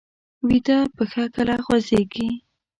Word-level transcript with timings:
ویده 0.47 0.79
پښه 0.95 1.23
کله 1.35 1.55
خوځېږي 1.65 2.29